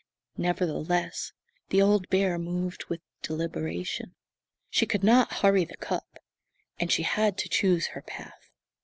[0.37, 1.31] Nevertheless,
[1.69, 4.15] the old bear moved with deliberation.
[4.71, 6.05] She could not hurry the cub;
[6.79, 8.49] and she had to choose her path.